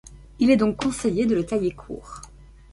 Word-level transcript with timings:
Il 0.39 0.49
est 0.49 0.57
donc 0.57 0.77
conseillé 0.77 1.27
de 1.27 1.35
le 1.35 1.45
tailler 1.45 1.69
court. 1.69 2.23